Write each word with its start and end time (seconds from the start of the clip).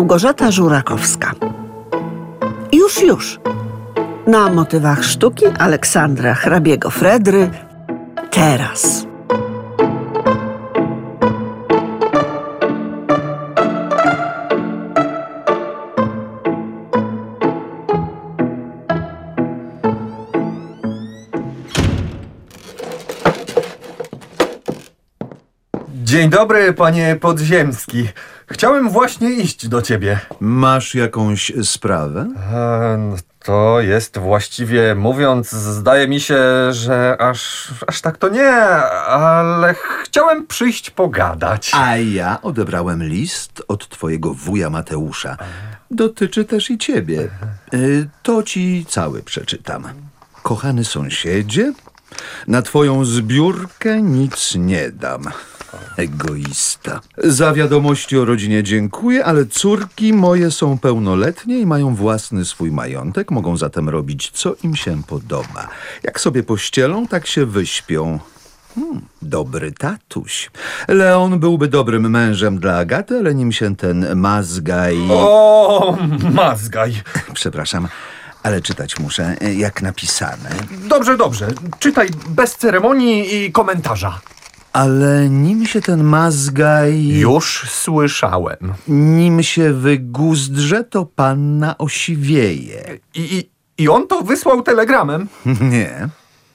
Małgorzata 0.00 0.50
Żurakowska. 0.50 1.32
Już, 2.72 3.02
już. 3.02 3.40
Na 4.26 4.50
motywach 4.50 5.04
sztuki 5.04 5.44
Aleksandra 5.58 6.34
Hrabiego-Fredry. 6.34 7.50
Teraz. 8.30 9.09
Dzień 26.30 26.38
dobry, 26.38 26.72
panie 26.72 27.16
Podziemski. 27.20 28.08
Chciałem 28.46 28.90
właśnie 28.90 29.30
iść 29.30 29.68
do 29.68 29.82
ciebie. 29.82 30.20
Masz 30.40 30.94
jakąś 30.94 31.52
sprawę? 31.62 32.20
E, 32.52 32.96
no 32.98 33.16
to 33.44 33.80
jest 33.80 34.18
właściwie 34.18 34.94
mówiąc, 34.94 35.50
zdaje 35.50 36.08
mi 36.08 36.20
się, 36.20 36.38
że 36.70 37.16
aż, 37.20 37.68
aż 37.86 38.00
tak 38.00 38.18
to 38.18 38.28
nie, 38.28 38.50
ale 39.06 39.74
chciałem 40.04 40.46
przyjść 40.46 40.90
pogadać. 40.90 41.70
A 41.74 41.96
ja 41.96 42.38
odebrałem 42.42 43.04
list 43.04 43.62
od 43.68 43.88
twojego 43.88 44.34
wuja 44.34 44.70
Mateusza. 44.70 45.36
Dotyczy 45.90 46.44
też 46.44 46.70
i 46.70 46.78
ciebie. 46.78 47.28
Y, 47.74 48.08
To 48.22 48.42
ci 48.42 48.86
cały 48.88 49.22
przeczytam. 49.22 49.84
Kochany 50.42 50.84
sąsiedzie, 50.84 51.72
na 52.46 52.62
twoją 52.62 53.04
zbiórkę 53.04 54.02
nic 54.02 54.54
nie 54.54 54.90
dam. 54.90 55.30
Egoista. 55.96 57.00
Za 57.18 57.52
wiadomości 57.52 58.18
o 58.18 58.24
rodzinie 58.24 58.62
dziękuję, 58.62 59.24
ale 59.24 59.46
córki 59.46 60.12
moje 60.12 60.50
są 60.50 60.78
pełnoletnie 60.78 61.58
i 61.58 61.66
mają 61.66 61.94
własny 61.94 62.44
swój 62.44 62.72
majątek, 62.72 63.30
mogą 63.30 63.56
zatem 63.56 63.88
robić 63.88 64.30
co 64.34 64.54
im 64.62 64.76
się 64.76 65.02
podoba. 65.02 65.68
Jak 66.02 66.20
sobie 66.20 66.42
pościelą, 66.42 67.06
tak 67.06 67.26
się 67.26 67.46
wyśpią. 67.46 68.18
Hmm, 68.74 69.00
dobry 69.22 69.72
tatuś. 69.72 70.50
Leon 70.88 71.38
byłby 71.38 71.68
dobrym 71.68 72.10
mężem 72.10 72.58
dla 72.58 72.76
Agaty, 72.76 73.18
ale 73.18 73.34
nim 73.34 73.52
się 73.52 73.76
ten 73.76 74.16
mazgaj... 74.16 74.98
O, 75.10 75.98
mazgaj. 76.34 77.02
Przepraszam, 77.34 77.88
ale 78.42 78.60
czytać 78.60 78.98
muszę, 78.98 79.36
jak 79.56 79.82
napisane. 79.82 80.50
Dobrze, 80.88 81.16
dobrze. 81.16 81.48
Czytaj 81.78 82.08
bez 82.28 82.56
ceremonii 82.56 83.34
i 83.34 83.52
komentarza. 83.52 84.20
Ale 84.72 85.28
nim 85.28 85.66
się 85.66 85.80
ten 85.80 86.04
mazgaj... 86.04 87.06
Już 87.06 87.66
słyszałem. 87.70 88.74
Nim 88.88 89.42
się 89.42 89.72
wyguzdrze, 89.72 90.84
to 90.84 91.06
panna 91.06 91.78
osiwieje. 91.78 92.98
I, 93.14 93.20
i, 93.38 93.50
i 93.82 93.88
on 93.88 94.06
to 94.06 94.22
wysłał 94.22 94.62
telegramem? 94.62 95.28
Nie, 95.60 96.08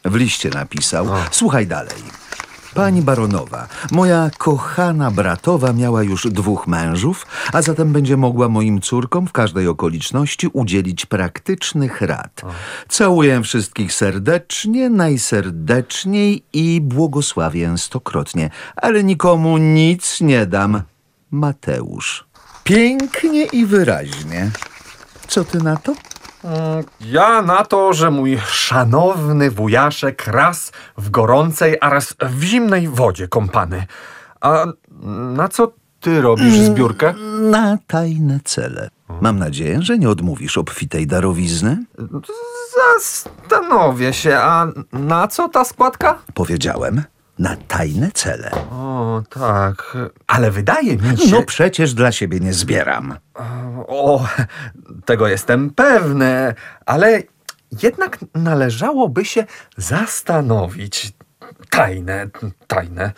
w 0.06 0.16
liście 0.16 0.50
napisał. 0.50 1.08
Słuchaj 1.32 1.68
dalej. 1.68 2.25
Pani 2.76 3.02
baronowa, 3.02 3.68
moja 3.92 4.30
kochana 4.38 5.12
bratowa 5.12 5.74
miała 5.74 6.04
już 6.04 6.28
dwóch 6.28 6.68
mężów, 6.68 7.26
a 7.54 7.62
zatem 7.62 7.94
będzie 7.94 8.18
mogła 8.18 8.50
moim 8.50 8.82
córkom 8.82 9.28
w 9.28 9.32
każdej 9.32 9.68
okoliczności 9.68 10.48
udzielić 10.48 11.06
praktycznych 11.06 12.02
rad. 12.02 12.42
Całuję 12.90 13.42
wszystkich 13.42 13.94
serdecznie, 13.94 14.90
najserdeczniej 14.90 16.44
i 16.54 16.82
błogosławię 16.82 17.78
stokrotnie, 17.78 18.50
ale 18.76 19.04
nikomu 19.04 19.58
nic 19.58 20.22
nie 20.22 20.46
dam. 20.46 20.82
Mateusz. 21.32 22.26
Pięknie 22.64 23.44
i 23.44 23.66
wyraźnie. 23.66 24.52
Co 25.28 25.44
ty 25.44 25.58
na 25.58 25.78
to? 25.78 25.96
Ja 27.02 27.42
na 27.42 27.66
to, 27.66 27.94
że 27.94 28.12
mój 28.12 28.40
szanowny 28.48 29.52
wujaszek 29.52 30.28
raz 30.28 30.72
w 30.98 31.10
gorącej, 31.10 31.78
a 31.82 31.90
raz 31.90 32.16
w 32.22 32.44
zimnej 32.44 32.88
wodzie 32.88 33.28
kąpany. 33.28 33.86
A 34.42 34.66
na 35.36 35.48
co 35.48 35.72
ty 36.00 36.22
robisz 36.22 36.60
zbiórkę? 36.60 37.14
Na 37.42 37.78
tajne 37.88 38.40
cele. 38.44 38.90
Mam 39.22 39.40
nadzieję, 39.40 39.82
że 39.82 39.98
nie 39.98 40.10
odmówisz 40.10 40.58
obfitej 40.58 41.08
darowizny. 41.08 41.86
Zastanowię 42.76 44.14
się, 44.14 44.38
a 44.38 44.68
na 44.94 45.28
co 45.28 45.50
ta 45.50 45.64
składka? 45.64 46.18
Powiedziałem, 46.34 47.04
na 47.40 47.56
tajne 47.56 48.12
cele. 48.12 48.52
O, 48.72 49.24
tak. 49.30 49.98
Ale 50.28 50.52
wydaje 50.52 50.98
mi 50.98 51.18
się... 51.18 51.32
No 51.32 51.44
przecież 51.44 51.94
dla 51.94 52.12
siebie 52.12 52.40
nie 52.40 52.54
zbieram. 52.54 53.18
O, 53.88 54.28
tego 55.06 55.28
jestem 55.28 55.70
pewny, 55.70 56.54
ale 56.86 57.24
jednak 57.84 58.18
należałoby 58.36 59.26
się 59.26 59.46
zastanowić. 59.78 61.14
Tajne, 61.70 62.28
tajne. 62.68 63.12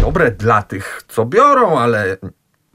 Dobre 0.00 0.30
dla 0.30 0.62
tych, 0.62 1.02
co 1.08 1.24
biorą, 1.24 1.78
ale 1.78 2.16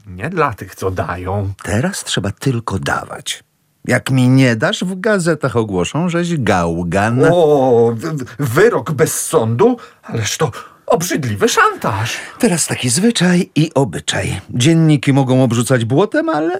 nie 0.06 0.30
dla 0.30 0.54
tych, 0.54 0.74
co 0.74 0.90
dają. 0.90 1.52
Teraz 1.62 2.04
trzeba 2.04 2.30
tylko 2.30 2.78
dawać. 2.78 3.44
Jak 3.88 4.10
mi 4.10 4.28
nie 4.28 4.56
dasz, 4.56 4.84
w 4.84 5.00
gazetach 5.00 5.56
ogłoszą, 5.56 6.08
żeś 6.08 6.36
gałgan. 6.38 7.20
O, 7.32 7.92
wy- 7.94 8.24
wyrok 8.38 8.92
bez 8.92 9.26
sądu? 9.26 9.76
Ależ 10.02 10.36
to 10.36 10.50
obrzydliwy 10.86 11.48
szantaż. 11.48 12.16
Teraz 12.38 12.66
taki 12.66 12.88
zwyczaj 12.88 13.50
i 13.54 13.70
obyczaj. 13.74 14.40
Dzienniki 14.50 15.12
mogą 15.12 15.42
obrzucać 15.42 15.84
błotem, 15.84 16.28
ale 16.28 16.58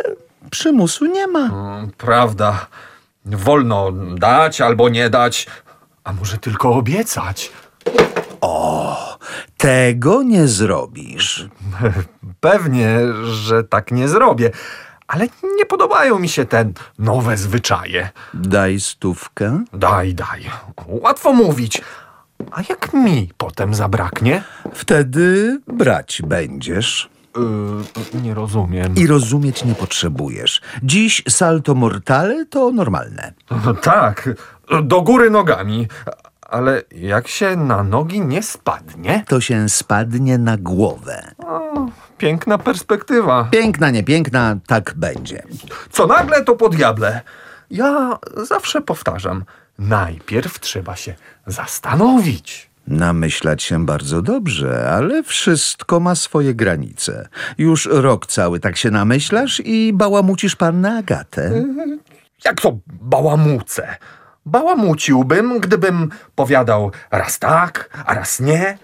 przymusu 0.50 1.06
nie 1.06 1.26
ma. 1.26 1.40
Mm, 1.46 1.90
Prawda. 1.98 2.66
Wolno 3.24 3.92
dać 4.18 4.60
albo 4.60 4.88
nie 4.88 5.10
dać, 5.10 5.46
a 6.04 6.12
może 6.12 6.38
tylko 6.38 6.74
obiecać. 6.74 7.50
Tego 9.56 10.22
nie 10.22 10.46
zrobisz. 10.46 11.48
Pewnie, 12.40 12.98
że 13.24 13.64
tak 13.64 13.90
nie 13.92 14.08
zrobię, 14.08 14.50
ale 15.08 15.26
nie 15.56 15.66
podobają 15.66 16.18
mi 16.18 16.28
się 16.28 16.44
te 16.44 16.72
nowe 16.98 17.36
zwyczaje. 17.36 18.10
Daj 18.34 18.80
stówkę. 18.80 19.64
Daj, 19.72 20.14
daj. 20.14 20.50
Łatwo 20.86 21.32
mówić. 21.32 21.82
A 22.50 22.60
jak 22.68 22.92
mi 22.94 23.30
potem 23.36 23.74
zabraknie? 23.74 24.42
Wtedy 24.74 25.60
brać 25.66 26.22
będziesz. 26.26 27.10
Yy, 28.14 28.20
nie 28.22 28.34
rozumiem. 28.34 28.94
I 28.96 29.06
rozumieć 29.06 29.64
nie 29.64 29.74
potrzebujesz. 29.74 30.60
Dziś 30.82 31.22
salto 31.28 31.74
mortale 31.74 32.46
to 32.46 32.70
normalne. 32.70 33.32
Tak, 33.82 34.28
do 34.82 35.02
góry 35.02 35.30
nogami. 35.30 35.88
Ale 36.48 36.82
jak 36.92 37.28
się 37.28 37.56
na 37.56 37.82
nogi 37.82 38.20
nie 38.20 38.42
spadnie? 38.42 39.24
To 39.28 39.40
się 39.40 39.68
spadnie 39.68 40.38
na 40.38 40.56
głowę. 40.56 41.34
Piękna 42.18 42.58
perspektywa. 42.58 43.48
Piękna, 43.50 43.90
niepiękna, 43.90 44.56
tak 44.66 44.94
będzie. 44.96 45.42
Co 45.90 46.06
nagle, 46.06 46.44
to 46.44 46.56
po 46.56 46.68
diable. 46.68 47.20
Ja 47.70 48.18
zawsze 48.36 48.80
powtarzam, 48.80 49.44
najpierw 49.78 50.60
trzeba 50.60 50.96
się 50.96 51.14
zastanowić. 51.46 52.70
Namyślać 52.86 53.62
się 53.62 53.86
bardzo 53.86 54.22
dobrze, 54.22 54.90
ale 54.90 55.22
wszystko 55.22 56.00
ma 56.00 56.14
swoje 56.14 56.54
granice. 56.54 57.28
Już 57.58 57.88
rok 57.92 58.26
cały 58.26 58.60
tak 58.60 58.76
się 58.76 58.90
namyślasz 58.90 59.62
i 59.64 59.92
bałamucisz 59.92 60.56
pannę 60.56 60.98
Agatę. 60.98 61.64
Jak 62.44 62.60
to 62.60 62.78
bałamucę? 62.86 63.96
Bałamuciłbym, 64.48 65.60
gdybym 65.60 66.08
powiadał 66.34 66.92
raz 67.10 67.38
tak, 67.38 68.04
a 68.06 68.14
raz 68.14 68.40
nie, 68.40 68.78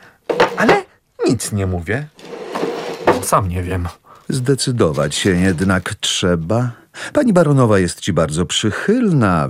ale 0.56 0.84
nic 1.28 1.52
nie 1.52 1.66
mówię. 1.66 2.06
Sam 3.22 3.48
nie 3.48 3.62
wiem. 3.62 3.88
Zdecydować 4.28 5.14
się 5.14 5.30
jednak 5.30 5.94
trzeba. 5.94 6.70
Pani 7.12 7.32
baronowa 7.32 7.78
jest 7.78 8.00
ci 8.00 8.12
bardzo 8.12 8.46
przychylna, 8.46 9.48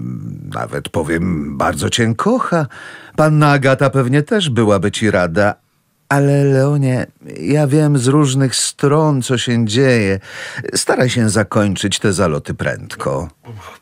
nawet 0.54 0.88
powiem, 0.88 1.58
bardzo 1.58 1.90
cię 1.90 2.14
kocha. 2.14 2.66
Panna 3.16 3.50
Agata 3.50 3.90
pewnie 3.90 4.22
też 4.22 4.50
byłaby 4.50 4.90
ci 4.90 5.10
rada, 5.10 5.54
ale 6.08 6.44
Leonie, 6.44 7.06
ja 7.40 7.66
wiem 7.66 7.98
z 7.98 8.06
różnych 8.06 8.56
stron, 8.56 9.22
co 9.22 9.38
się 9.38 9.66
dzieje. 9.66 10.20
Staraj 10.74 11.10
się 11.10 11.28
zakończyć 11.28 11.98
te 11.98 12.12
zaloty 12.12 12.54
prędko. 12.54 13.28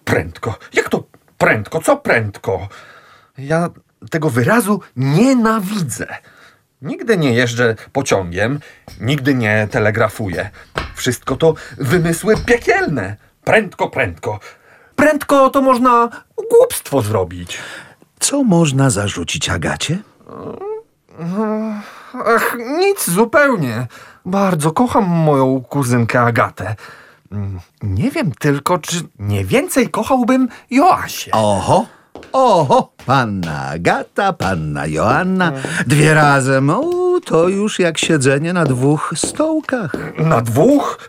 Prędko. 0.05 0.59
Jak 0.73 0.89
to 0.89 1.12
prędko? 1.43 1.81
Co 1.81 1.97
prędko? 1.97 2.69
Ja 3.39 3.69
tego 4.11 4.31
wyrazu 4.31 4.81
nienawidzę. 4.97 6.07
Nigdy 6.83 7.17
nie 7.17 7.33
jeżdżę 7.33 7.75
pociągiem, 7.93 8.61
nigdy 9.01 9.35
nie 9.35 9.69
telegrafuję. 9.71 10.51
Wszystko 10.95 11.37
to 11.37 11.55
wymysły 11.79 12.35
piekielne. 12.47 13.17
Prędko, 13.45 13.89
prędko. 13.89 14.41
Prędko 14.97 15.51
to 15.51 15.63
można 15.63 16.09
głupstwo 16.51 17.03
zrobić. 17.03 17.59
Co 18.21 18.45
można 18.45 18.91
zarzucić 18.91 19.49
Agacie? 19.49 19.99
Ach, 22.27 22.57
nic 22.79 23.11
zupełnie. 23.11 23.87
Bardzo 24.25 24.73
kocham 24.73 25.05
moją 25.05 25.61
kuzynkę 25.61 26.21
Agatę. 26.21 26.75
Nie 27.83 28.11
wiem 28.11 28.33
tylko, 28.33 28.79
czy 28.79 28.97
nie 29.19 29.45
więcej 29.45 29.91
kochałbym 29.91 30.49
Joasię. 30.71 31.33
Oho, 31.33 31.87
oho, 32.33 32.93
panna 33.07 33.69
Agata, 33.69 34.33
panna 34.33 34.87
Joanna, 34.87 35.53
dwie 35.87 36.15
razem, 36.15 36.71
o, 36.71 37.21
to 37.25 37.49
już 37.49 37.79
jak 37.79 37.99
siedzenie 37.99 38.53
na 38.53 38.65
dwóch 38.65 39.13
stołkach. 39.17 39.93
Na 40.19 40.41
dwóch? 40.41 41.09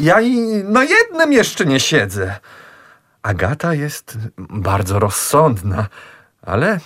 Ja 0.00 0.20
i 0.20 0.38
na 0.64 0.84
jednym 0.84 1.32
jeszcze 1.32 1.66
nie 1.66 1.80
siedzę. 1.80 2.36
Agata 3.22 3.74
jest 3.74 4.18
bardzo 4.38 4.98
rozsądna, 4.98 5.86
ale 6.42 6.80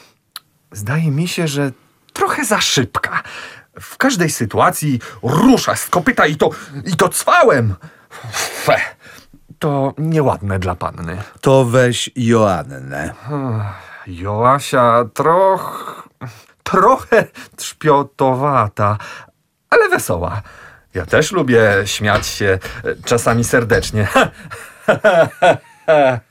zdaje 0.72 1.10
mi 1.10 1.28
się, 1.28 1.48
że 1.48 1.72
trochę 2.12 2.44
za 2.44 2.60
szybka. 2.60 3.22
W 3.80 3.96
każdej 3.96 4.30
sytuacji 4.30 5.00
rusza 5.22 5.76
z 5.76 5.88
kopyta 5.88 6.26
i 6.26 6.36
to, 6.36 6.50
i 6.84 6.96
to 6.96 7.08
cwałem. 7.08 7.74
Fe, 8.62 8.80
to 9.58 9.94
nieładne 9.98 10.58
dla 10.58 10.74
panny. 10.74 11.16
To 11.40 11.64
weź 11.64 12.10
Joannę. 12.16 13.14
Joasia 14.06 15.04
troch, 15.14 16.08
trochę 16.62 17.24
trzpiotowata, 17.56 18.98
ale 19.70 19.88
wesoła. 19.88 20.42
Ja 20.94 21.06
też 21.06 21.32
lubię 21.32 21.62
śmiać 21.84 22.26
się 22.26 22.58
e, 22.84 22.94
czasami 23.04 23.44
serdecznie. 23.44 24.08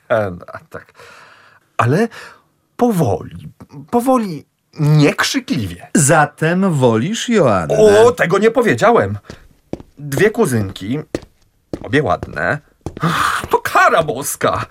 A, 0.10 0.60
tak. 0.69 0.94
Ale 1.77 2.07
powoli, 2.77 3.50
powoli, 3.89 4.45
niekrzykliwie. 4.80 5.88
Zatem 5.95 6.74
wolisz 6.74 7.30
Joannę. 7.30 7.77
O, 7.77 8.12
tego 8.12 8.38
nie 8.38 8.51
powiedziałem. 8.51 9.18
Dwie 9.98 10.30
kuzynki, 10.30 11.00
obie 11.84 12.04
ładne. 12.04 12.60
To 13.50 13.58
kara 13.58 14.04
boska. 14.04 14.66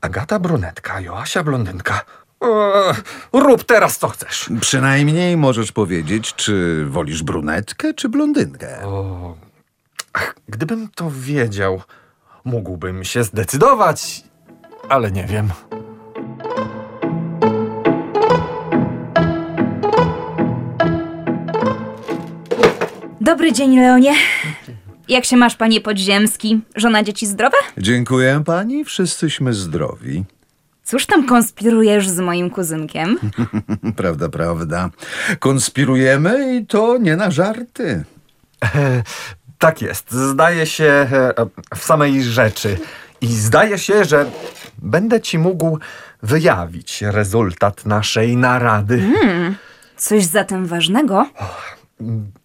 Agata 0.00 0.38
brunetka, 0.38 1.00
Joasia 1.00 1.42
blondynka. 1.42 2.00
Eee, 2.40 2.94
rób 3.32 3.64
teraz 3.64 3.98
co 3.98 4.08
chcesz. 4.08 4.50
Przynajmniej 4.60 5.36
możesz 5.36 5.72
powiedzieć, 5.72 6.34
czy 6.34 6.84
wolisz 6.88 7.22
brunetkę, 7.22 7.94
czy 7.94 8.08
blondynkę. 8.08 8.68
Ach, 10.12 10.34
gdybym 10.48 10.88
to 10.94 11.10
wiedział, 11.10 11.82
mógłbym 12.44 13.04
się 13.04 13.24
zdecydować, 13.24 14.24
ale 14.88 15.10
nie 15.10 15.24
wiem. 15.24 15.50
Dobry 23.20 23.52
dzień, 23.52 23.78
Leonie. 23.78 24.14
Jak 25.08 25.24
się 25.24 25.36
masz, 25.36 25.56
panie 25.56 25.80
podziemski? 25.80 26.60
Żona 26.76 27.02
dzieci 27.02 27.26
zdrowe? 27.26 27.56
Dziękuję 27.78 28.42
pani, 28.46 28.84
wszyscyśmy 28.84 29.54
zdrowi. 29.54 30.24
Cóż 30.84 31.06
tam 31.06 31.26
konspirujesz 31.26 32.08
z 32.08 32.20
moim 32.20 32.50
kuzynkiem? 32.50 33.18
Prawda, 33.96 34.28
prawda. 34.28 34.90
Konspirujemy 35.38 36.56
i 36.56 36.66
to 36.66 36.98
nie 36.98 37.16
na 37.16 37.30
żarty. 37.30 38.04
E, 38.64 39.02
tak 39.58 39.82
jest, 39.82 40.12
zdaje 40.12 40.66
się 40.66 40.84
e, 40.84 41.34
w 41.76 41.84
samej 41.84 42.22
rzeczy. 42.22 42.78
I 43.20 43.26
zdaje 43.26 43.78
się, 43.78 44.04
że 44.04 44.26
będę 44.78 45.20
ci 45.20 45.38
mógł 45.38 45.78
wyjawić 46.22 47.02
rezultat 47.02 47.86
naszej 47.86 48.36
narady. 48.36 49.02
Coś 49.96 50.24
zatem 50.24 50.66
ważnego? 50.66 51.26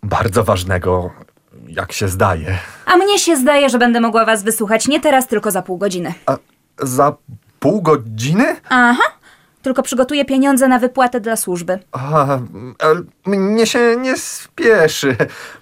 Bardzo 0.04 0.44
ważnego, 0.44 1.12
jak 1.68 1.92
się 1.92 2.08
zdaje. 2.08 2.58
A 2.86 2.98
mnie 2.98 3.20
się 3.20 3.38
zdaje, 3.38 3.70
że 3.70 3.78
będę 3.80 4.00
mogła 4.00 4.26
was 4.26 4.44
wysłuchać 4.44 4.88
nie 4.88 5.00
teraz, 5.00 5.28
tylko 5.28 5.52
za 5.52 5.62
pół 5.62 5.78
godziny. 5.78 6.14
A 6.26 6.38
za 6.82 7.16
pół 7.60 7.82
godziny? 7.82 8.56
Aha. 8.70 9.04
Tylko 9.62 9.84
przygotuję 9.84 10.26
pieniądze 10.26 10.68
na 10.68 10.80
wypłatę 10.80 11.20
dla 11.20 11.36
służby. 11.36 11.80
A, 11.92 12.40
ale 12.80 13.02
mnie 13.26 13.66
się 13.66 13.96
nie 14.00 14.18
spieszy. 14.18 15.18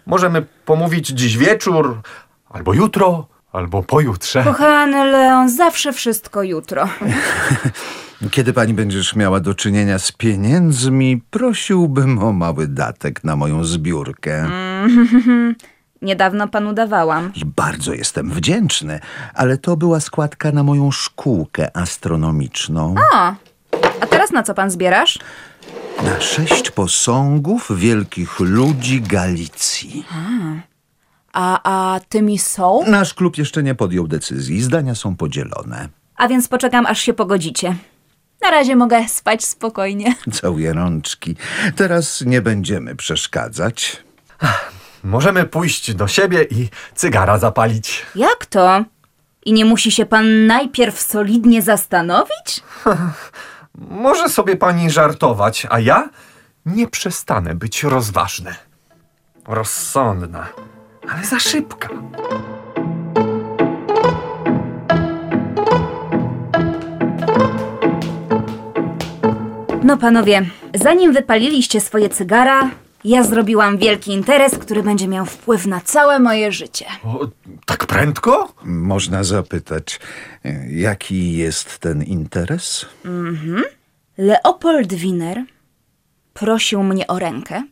Możemy 0.06 0.46
pomówić 0.66 1.08
dziś 1.08 1.38
wieczór, 1.38 2.02
albo 2.50 2.74
jutro, 2.74 3.28
albo 3.52 3.84
pojutrze. 3.84 4.44
Kochany 4.44 5.06
Leon, 5.12 5.50
zawsze 5.50 5.94
wszystko 5.94 6.44
jutro. 6.44 6.90
Kiedy 8.32 8.54
pani 8.54 8.74
będziesz 8.74 9.16
miała 9.16 9.40
do 9.40 9.54
czynienia 9.54 10.00
z 10.00 10.12
pieniędzmi, 10.12 11.22
prosiłbym 11.30 12.24
o 12.24 12.34
mały 12.34 12.68
datek 12.68 13.24
na 13.24 13.36
moją 13.36 13.64
zbiórkę. 13.64 14.50
Niedawno 16.02 16.48
panu 16.48 16.74
dawałam. 16.74 17.32
I 17.36 17.46
bardzo 17.46 17.94
jestem 17.94 18.32
wdzięczny, 18.32 19.00
ale 19.34 19.58
to 19.58 19.78
była 19.78 20.00
składka 20.00 20.52
na 20.52 20.64
moją 20.64 20.92
szkółkę 20.92 21.78
astronomiczną. 21.78 22.96
A 24.02 24.06
teraz 24.10 24.32
na 24.32 24.44
co 24.44 24.54
pan 24.54 24.72
zbierasz? 24.72 25.20
Na 26.04 26.22
sześć 26.22 26.72
posągów 26.72 27.72
wielkich 27.76 28.40
ludzi 28.40 29.02
Galicji. 29.02 30.06
A, 31.34 31.60
a 31.64 32.00
tymi 32.10 32.40
są? 32.40 32.84
Nasz 32.88 33.14
klub 33.14 33.38
jeszcze 33.38 33.64
nie 33.64 33.76
podjął 33.76 34.08
decyzji, 34.08 34.62
zdania 34.62 34.96
są 34.96 35.16
podzielone. 35.16 35.90
A 36.16 36.28
więc 36.28 36.48
poczekam, 36.48 36.86
aż 36.86 37.00
się 37.00 37.14
pogodzicie. 37.14 37.76
Na 38.42 38.52
razie 38.52 38.76
mogę 38.76 39.08
spać 39.08 39.46
spokojnie. 39.46 40.16
Całuję 40.34 40.74
rączki. 40.74 41.36
Teraz 41.76 42.22
nie 42.22 42.42
będziemy 42.42 42.96
przeszkadzać. 42.96 44.04
Możemy 45.04 45.46
pójść 45.46 45.94
do 45.94 46.08
siebie 46.08 46.44
i 46.44 46.70
cygara 46.96 47.38
zapalić. 47.38 48.06
Jak 48.16 48.46
to? 48.46 48.84
I 49.46 49.54
nie 49.54 49.66
musi 49.66 49.92
się 49.92 50.06
pan 50.06 50.48
najpierw 50.48 51.02
solidnie 51.02 51.62
zastanowić? 51.62 52.64
Może 54.06 54.30
sobie 54.30 54.56
pani 54.56 54.90
żartować, 54.92 55.68
a 55.70 55.80
ja 55.80 56.10
nie 56.66 56.88
przestanę 56.88 57.56
być 57.56 57.84
rozważny. 57.84 58.56
Rozsądna, 59.48 60.48
ale 61.10 61.26
za 61.26 61.40
szybka. 61.40 61.90
No 69.84 69.98
panowie, 69.98 70.46
zanim 70.74 71.14
wypaliliście 71.14 71.82
swoje 71.82 72.10
cygara, 72.10 72.70
ja 73.04 73.24
zrobiłam 73.24 73.78
wielki 73.78 74.12
interes, 74.12 74.58
który 74.58 74.84
będzie 74.84 75.08
miał 75.08 75.26
wpływ 75.26 75.66
na 75.66 75.82
całe 75.82 76.20
moje 76.20 76.52
życie. 76.52 76.86
O, 77.04 77.28
tak 77.66 77.86
prędko? 77.86 78.54
Można 78.64 79.24
zapytać, 79.24 80.00
jaki 80.70 81.34
jest 81.34 81.80
ten 81.80 82.04
interes? 82.04 82.86
Leopold 84.18 84.94
Wiener 84.94 85.44
prosił 86.34 86.84
mnie 86.84 87.08
o 87.08 87.20
rękę, 87.20 87.64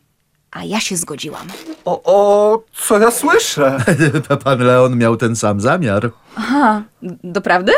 a 0.50 0.64
ja 0.64 0.80
się 0.80 0.96
zgodziłam. 0.96 1.46
O, 1.84 2.02
o, 2.04 2.62
co 2.72 2.98
ja 2.98 3.10
słyszę? 3.10 3.78
Pan 4.44 4.58
Leon 4.58 4.98
miał 4.98 5.16
ten 5.16 5.36
sam 5.36 5.60
zamiar. 5.60 6.10
Aha, 6.36 6.82
doprawdy? 7.24 7.72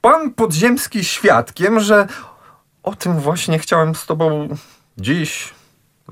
Pan 0.00 0.30
podziemski 0.34 1.04
świadkiem, 1.04 1.80
że 1.80 2.06
o 2.82 2.94
tym 2.96 3.18
właśnie 3.20 3.58
chciałem 3.58 3.94
z 3.94 4.06
tobą 4.06 4.48
dziś 4.98 5.54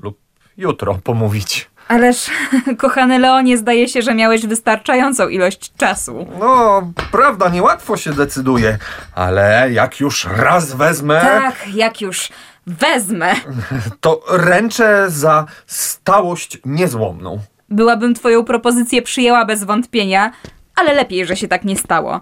lub 0.03 0.28
jutro 0.59 0.99
pomówić. 1.03 1.69
Ależ, 1.87 2.29
kochany 2.77 3.19
Leonie, 3.19 3.57
zdaje 3.57 3.87
się, 3.87 4.01
że 4.01 4.15
miałeś 4.15 4.45
wystarczającą 4.45 5.27
ilość 5.27 5.73
czasu. 5.77 6.27
No, 6.39 6.81
prawda, 7.11 7.49
niełatwo 7.49 7.97
się 7.97 8.13
decyduje, 8.13 8.77
ale 9.15 9.71
jak 9.71 9.99
już 9.99 10.27
raz 10.37 10.73
wezmę, 10.75 11.21
Tak, 11.21 11.55
jak 11.73 12.01
już 12.01 12.29
wezmę. 12.67 13.33
to 14.01 14.21
ręczę 14.29 15.05
za 15.09 15.45
stałość 15.67 16.57
niezłomną. 16.65 17.39
Byłabym 17.69 18.13
twoją 18.13 18.43
propozycję 18.43 19.01
przyjęła 19.01 19.45
bez 19.45 19.63
wątpienia, 19.63 20.31
ale 20.75 20.93
lepiej, 20.93 21.25
że 21.25 21.35
się 21.35 21.47
tak 21.47 21.63
nie 21.63 21.77
stało. 21.77 22.19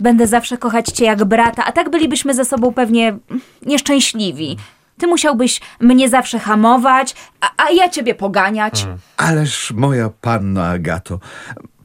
Będę 0.00 0.26
zawsze 0.26 0.58
kochać 0.58 0.86
cię 0.88 1.04
jak 1.04 1.24
brata, 1.24 1.64
a 1.64 1.72
tak 1.72 1.90
bylibyśmy 1.90 2.34
ze 2.34 2.44
sobą 2.44 2.72
pewnie 2.72 3.16
nieszczęśliwi. 3.66 4.56
Ty 4.98 5.06
musiałbyś 5.06 5.60
mnie 5.80 6.08
zawsze 6.08 6.38
hamować, 6.38 7.14
a, 7.40 7.50
a 7.56 7.70
ja 7.70 7.88
ciebie 7.88 8.14
poganiać. 8.14 8.86
Ależ 9.16 9.72
moja 9.76 10.10
panno 10.20 10.64
Agato, 10.64 11.18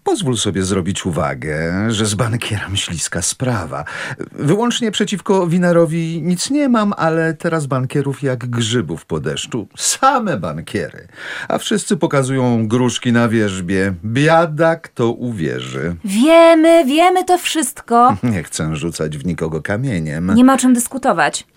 pozwól 0.04 0.38
sobie 0.38 0.64
zwrócić 0.64 1.06
uwagę, 1.06 1.86
że 1.92 2.06
z 2.06 2.16
bankierem 2.16 2.76
śliska 2.78 3.22
sprawa. 3.22 3.84
Wyłącznie 4.32 4.92
przeciwko 4.92 5.48
Winerowi 5.48 6.22
nic 6.22 6.50
nie 6.50 6.70
mam, 6.70 6.94
ale 6.98 7.34
teraz 7.34 7.66
bankierów 7.66 8.24
jak 8.24 8.46
grzybów 8.46 9.06
po 9.06 9.20
deszczu. 9.20 9.68
Same 9.78 10.38
bankiery. 10.38 11.08
A 11.48 11.58
wszyscy 11.58 11.98
pokazują 11.98 12.68
gruszki 12.68 13.12
na 13.12 13.30
wierzbie. 13.30 13.94
Biadak 14.06 14.88
to 14.88 15.12
uwierzy. 15.12 15.96
Wiemy, 16.06 16.86
wiemy 16.86 17.24
to 17.26 17.38
wszystko. 17.38 18.18
Nie 18.24 18.44
chcę 18.44 18.76
rzucać 18.76 19.18
w 19.18 19.26
nikogo 19.26 19.62
kamieniem. 19.62 20.36
Nie 20.36 20.44
ma 20.44 20.54
o 20.54 20.58
czym 20.58 20.74
dyskutować. 20.74 21.48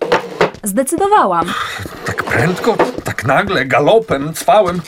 Zdecydowałam. 0.65 1.47
Tak 2.07 2.23
prędko, 2.23 2.77
tak 3.05 3.25
nagle, 3.25 3.67
galopem, 3.67 4.35
cwałem, 4.35 4.81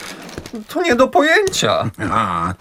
to 0.69 0.83
nie 0.83 0.95
do 0.95 1.09
pojęcia. 1.09 1.91
A, 2.11 2.55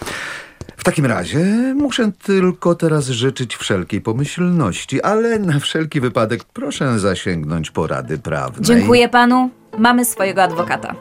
w 0.78 0.84
takim 0.84 1.06
razie 1.06 1.46
muszę 1.76 2.12
tylko 2.24 2.76
teraz 2.76 3.08
życzyć 3.08 3.56
wszelkiej 3.56 4.02
pomyślności, 4.02 5.02
ale 5.02 5.40
na 5.40 5.60
wszelki 5.60 6.02
wypadek 6.02 6.44
proszę 6.44 7.00
zasięgnąć 7.00 7.72
porady 7.72 8.18
prawnej. 8.18 8.62
Dziękuję 8.66 9.10
panu. 9.10 9.50
Mamy 9.78 10.06
swojego 10.06 10.44
adwokata. 10.44 10.96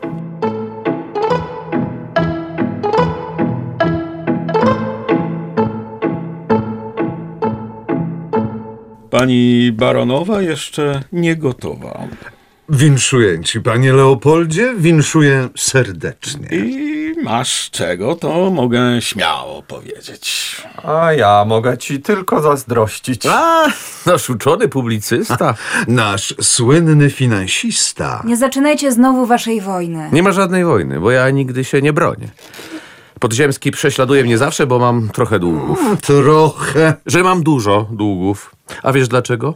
Pani 9.24 9.72
baronowa 9.72 10.42
jeszcze 10.42 11.00
nie 11.12 11.36
gotowa. 11.36 12.08
Winszuję 12.68 13.40
ci, 13.44 13.60
panie 13.60 13.92
Leopoldzie, 13.92 14.74
winszuję 14.78 15.48
serdecznie. 15.56 16.48
I 16.52 17.14
masz 17.22 17.70
czego, 17.70 18.14
to 18.16 18.50
mogę 18.50 19.02
śmiało 19.02 19.62
powiedzieć. 19.62 20.56
A 20.82 21.12
ja 21.12 21.44
mogę 21.44 21.78
ci 21.78 22.00
tylko 22.02 22.42
zazdrościć. 22.42 23.26
A, 23.26 23.66
nasz 24.06 24.30
uczony 24.30 24.68
publicysta. 24.68 25.54
Nasz 25.88 26.34
słynny 26.40 27.10
finansista. 27.10 28.22
Nie 28.26 28.36
zaczynajcie 28.36 28.92
znowu 28.92 29.26
waszej 29.26 29.60
wojny. 29.60 30.08
Nie 30.12 30.22
ma 30.22 30.32
żadnej 30.32 30.64
wojny, 30.64 31.00
bo 31.00 31.10
ja 31.10 31.30
nigdy 31.30 31.64
się 31.64 31.82
nie 31.82 31.92
bronię. 31.92 32.28
Podziemski 33.24 33.70
prześladuje 33.70 34.24
mnie 34.24 34.38
zawsze, 34.38 34.66
bo 34.66 34.78
mam 34.78 35.08
trochę 35.08 35.38
długów. 35.38 35.78
Trochę. 36.02 36.94
Że 37.06 37.22
mam 37.22 37.42
dużo 37.42 37.88
długów. 37.92 38.56
A 38.82 38.92
wiesz 38.92 39.08
dlaczego? 39.08 39.54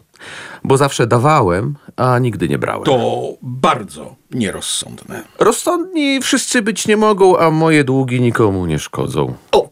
Bo 0.65 0.77
zawsze 0.77 1.07
dawałem, 1.07 1.75
a 1.97 2.19
nigdy 2.19 2.49
nie 2.49 2.59
brałem. 2.59 2.85
To 2.85 3.29
bardzo 3.43 4.15
nierozsądne. 4.31 5.23
Rozsądni 5.39 6.21
wszyscy 6.23 6.63
być 6.63 6.87
nie 6.87 6.97
mogą, 6.97 7.39
a 7.39 7.51
moje 7.51 7.85
długi 7.85 8.21
nikomu 8.21 8.67
nie 8.67 8.79
szkodzą. 8.79 9.35
O, 9.53 9.71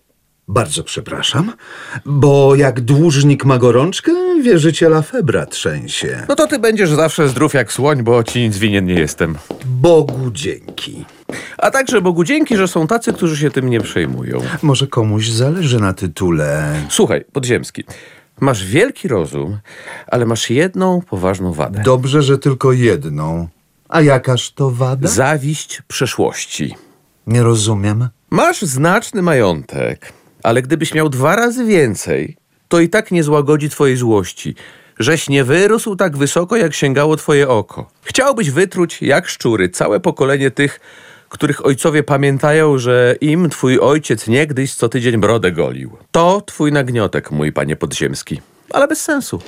bardzo 0.48 0.84
przepraszam, 0.84 1.52
bo 2.06 2.54
jak 2.54 2.80
dłużnik 2.80 3.44
ma 3.44 3.58
gorączkę, 3.58 4.12
wierzyciela 4.42 5.02
febra 5.02 5.46
trzęsie. 5.46 6.26
No 6.28 6.34
to 6.34 6.46
ty 6.46 6.58
będziesz 6.58 6.90
zawsze 6.90 7.28
zdrów 7.28 7.54
jak 7.54 7.72
słoń, 7.72 8.02
bo 8.02 8.24
ci 8.24 8.40
nic 8.40 8.58
winien 8.58 8.84
nie 8.84 8.94
jestem. 8.94 9.36
Bogu 9.64 10.30
dzięki. 10.32 11.04
A 11.58 11.70
także 11.70 12.00
Bogu 12.00 12.24
dzięki, 12.24 12.56
że 12.56 12.68
są 12.68 12.86
tacy, 12.86 13.12
którzy 13.12 13.36
się 13.36 13.50
tym 13.50 13.70
nie 13.70 13.80
przejmują. 13.80 14.40
Może 14.62 14.86
komuś 14.86 15.28
zależy 15.28 15.80
na 15.80 15.92
tytule. 15.92 16.80
Słuchaj, 16.88 17.24
Podziemski, 17.32 17.84
masz 18.40 18.64
wielki 18.66 19.08
rozum, 19.08 19.58
ale 20.06 20.26
masz 20.26 20.50
jedną 20.50 21.00
poważną 21.00 21.52
wadę. 21.52 21.82
Dobrze, 21.84 22.22
że 22.22 22.38
tylko 22.38 22.72
jedną. 22.72 23.48
A 23.88 24.00
jakaż 24.00 24.52
to 24.52 24.70
wada? 24.70 25.08
Zawiść 25.08 25.82
przeszłości. 25.88 26.74
Nie 27.26 27.42
rozumiem. 27.42 28.08
Masz 28.30 28.62
znaczny 28.62 29.22
majątek, 29.22 30.12
ale 30.42 30.62
gdybyś 30.62 30.94
miał 30.94 31.08
dwa 31.08 31.36
razy 31.36 31.64
więcej, 31.64 32.36
to 32.68 32.80
i 32.80 32.88
tak 32.88 33.10
nie 33.10 33.22
złagodzi 33.22 33.70
twojej 33.70 33.96
złości. 33.96 34.54
Żeś 34.98 35.28
nie 35.28 35.44
wyrósł 35.44 35.96
tak 35.96 36.16
wysoko, 36.16 36.56
jak 36.56 36.74
sięgało 36.74 37.16
twoje 37.16 37.48
oko. 37.48 37.90
Chciałbyś 38.02 38.50
wytruć, 38.50 39.02
jak 39.02 39.28
szczury, 39.28 39.68
całe 39.68 40.00
pokolenie 40.00 40.50
tych, 40.50 40.80
których 41.36 41.66
ojcowie 41.66 42.02
pamiętają, 42.02 42.78
że 42.78 43.16
im 43.20 43.50
twój 43.50 43.78
ojciec 43.80 44.28
niegdyś 44.28 44.74
co 44.74 44.88
tydzień 44.88 45.16
brodę 45.16 45.52
golił. 45.52 45.96
To 46.10 46.40
twój 46.40 46.72
nagniotek, 46.72 47.30
mój 47.30 47.52
panie 47.52 47.76
podziemski. 47.76 48.40
Ale 48.72 48.88
bez 48.88 49.02
sensu. 49.02 49.40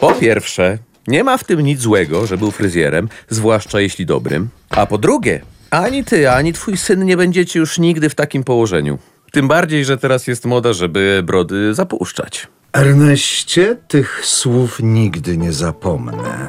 Po 0.00 0.12
pierwsze, 0.12 0.78
nie 1.06 1.24
ma 1.24 1.38
w 1.38 1.44
tym 1.44 1.60
nic 1.60 1.80
złego, 1.80 2.26
że 2.26 2.38
był 2.38 2.50
fryzjerem, 2.50 3.08
zwłaszcza 3.28 3.80
jeśli 3.80 4.06
dobrym. 4.06 4.48
A 4.70 4.86
po 4.86 4.98
drugie, 4.98 5.40
ani 5.70 6.04
ty, 6.04 6.30
ani 6.30 6.52
twój 6.52 6.76
syn 6.76 7.04
nie 7.04 7.16
będziecie 7.16 7.58
już 7.58 7.78
nigdy 7.78 8.08
w 8.08 8.14
takim 8.14 8.44
położeniu. 8.44 8.98
Tym 9.32 9.48
bardziej, 9.48 9.84
że 9.84 9.98
teraz 9.98 10.26
jest 10.26 10.44
moda, 10.44 10.72
żeby 10.72 11.22
brody 11.24 11.74
zapuszczać. 11.74 12.46
Erneście, 12.72 13.76
tych 13.88 14.20
słów 14.24 14.78
nigdy 14.82 15.36
nie 15.36 15.52
zapomnę. 15.52 16.48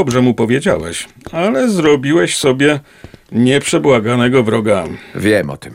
Dobrze 0.00 0.20
mu 0.20 0.34
powiedziałeś, 0.34 1.08
ale 1.32 1.70
zrobiłeś 1.70 2.36
sobie 2.36 2.80
nieprzebłaganego 3.32 4.42
wroga. 4.42 4.84
Wiem 5.14 5.50
o 5.50 5.56
tym. 5.56 5.74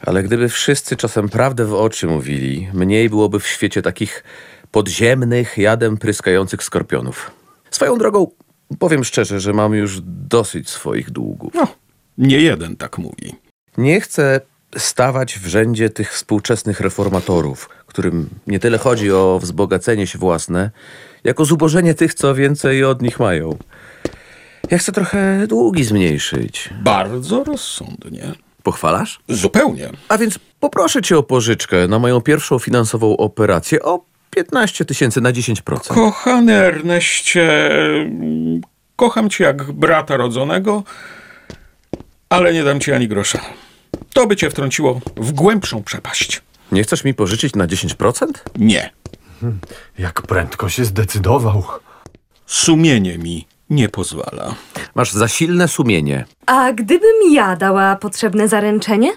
Ale 0.00 0.22
gdyby 0.22 0.48
wszyscy 0.48 0.96
czasem 0.96 1.28
prawdę 1.28 1.64
w 1.64 1.74
oczy 1.74 2.06
mówili, 2.06 2.68
mniej 2.74 3.08
byłoby 3.08 3.40
w 3.40 3.46
świecie 3.46 3.82
takich 3.82 4.24
podziemnych, 4.70 5.58
jadem 5.58 5.96
pryskających 5.96 6.62
skorpionów. 6.62 7.30
Swoją 7.70 7.98
drogą, 7.98 8.30
powiem 8.78 9.04
szczerze, 9.04 9.40
że 9.40 9.52
mam 9.52 9.74
już 9.74 10.00
dosyć 10.04 10.70
swoich 10.70 11.10
długów. 11.10 11.52
No, 11.54 11.68
nie 12.18 12.38
jeden 12.38 12.76
tak 12.76 12.98
mówi. 12.98 13.34
Nie 13.78 14.00
chcę 14.00 14.40
stawać 14.76 15.38
w 15.38 15.46
rzędzie 15.46 15.90
tych 15.90 16.12
współczesnych 16.12 16.80
reformatorów, 16.80 17.68
którym 17.86 18.28
nie 18.46 18.58
tyle 18.58 18.78
chodzi 18.78 19.12
o 19.12 19.38
wzbogacenie 19.42 20.06
się 20.06 20.18
własne, 20.18 20.70
jak 21.28 21.40
o 21.40 21.44
zubożenie 21.44 21.94
tych, 21.94 22.14
co 22.14 22.34
więcej 22.34 22.84
od 22.84 23.02
nich 23.02 23.20
mają. 23.20 23.58
Ja 24.70 24.78
chcę 24.78 24.92
trochę 24.92 25.46
długi 25.46 25.84
zmniejszyć. 25.84 26.70
Bardzo 26.82 27.44
rozsądnie. 27.44 28.32
Pochwalasz? 28.62 29.20
Zupełnie. 29.28 29.90
A 30.08 30.18
więc 30.18 30.38
poproszę 30.60 31.02
cię 31.02 31.18
o 31.18 31.22
pożyczkę 31.22 31.88
na 31.88 31.98
moją 31.98 32.20
pierwszą 32.20 32.58
finansową 32.58 33.16
operację 33.16 33.82
o 33.82 34.04
15 34.30 34.84
tysięcy 34.84 35.20
na 35.20 35.32
10%. 35.32 35.94
Kochany 35.94 36.52
Erneście, 36.54 37.70
kocham 38.96 39.30
cię 39.30 39.44
jak 39.44 39.72
brata 39.72 40.16
rodzonego, 40.16 40.82
ale 42.28 42.52
nie 42.52 42.64
dam 42.64 42.80
ci 42.80 42.92
ani 42.92 43.08
grosza. 43.08 43.40
To 44.12 44.26
by 44.26 44.36
cię 44.36 44.50
wtrąciło 44.50 45.00
w 45.16 45.32
głębszą 45.32 45.82
przepaść. 45.82 46.42
Nie 46.72 46.82
chcesz 46.82 47.04
mi 47.04 47.14
pożyczyć 47.14 47.54
na 47.54 47.66
10%? 47.66 48.26
Nie. 48.58 48.90
Jak 49.98 50.22
prędko 50.22 50.68
się 50.68 50.84
zdecydował. 50.84 51.64
Sumienie 52.46 53.18
mi 53.18 53.46
nie 53.70 53.88
pozwala. 53.88 54.54
Masz 54.94 55.12
za 55.12 55.28
silne 55.28 55.68
sumienie. 55.68 56.24
A 56.46 56.72
gdybym 56.72 57.32
ja 57.32 57.56
dała 57.56 57.96
potrzebne 57.96 58.48
zaręczenie? 58.48 59.12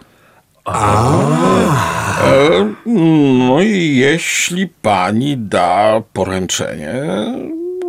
E, 0.66 0.74
no 3.48 3.62
i 3.62 3.96
jeśli 3.96 4.68
pani 4.68 5.38
da 5.38 6.01
poręczenie, 6.13 7.04